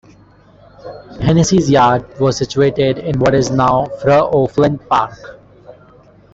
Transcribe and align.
Hennessy's 1.21 1.69
yard 1.69 2.19
was 2.19 2.35
situated 2.35 2.97
in 2.97 3.19
what 3.19 3.35
is 3.35 3.51
now 3.51 3.85
Fr 4.01 4.09
O'Flynn 4.13 4.79
Park. 4.79 5.39